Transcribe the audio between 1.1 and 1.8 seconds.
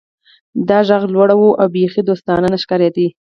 لوړ و او